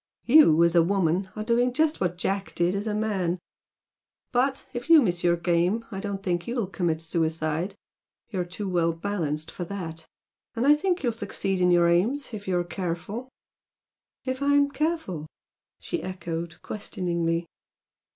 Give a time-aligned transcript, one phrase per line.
[0.25, 3.37] You, as a woman, are doing just what Jack did as a man.
[4.31, 7.75] But, if you miss your game, I don't think you'll commit suicide.
[8.31, 10.07] You're too well balanced for that.
[10.55, 13.29] And I think you'll succeed in your aims if you're careful!"
[14.25, 15.27] "If I'm careful?"
[15.79, 17.45] she echoed, questioningly.